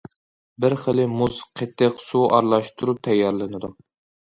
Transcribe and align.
بىر 0.63 0.75
خىلى 0.83 1.05
مۇز، 1.19 1.37
قېتىق، 1.61 2.03
سۇ 2.07 2.23
ئارىلاشتۇرۇلۇپ 2.33 3.05
تەييارلىنىدۇ. 3.11 3.75